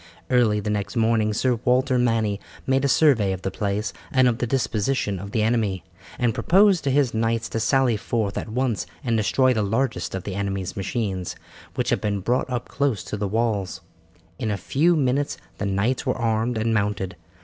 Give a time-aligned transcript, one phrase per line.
[0.31, 4.39] Early the next morning Sir Walter Manny made a survey of the place and of
[4.39, 5.83] the disposition of the enemy,
[6.17, 10.23] and proposed to his knights to sally forth at once and destroy the largest of
[10.23, 11.35] the enemy's machines,
[11.75, 13.81] which had been brought up close to the walls.
[14.39, 17.15] In a few minutes the knights were armed and mounted.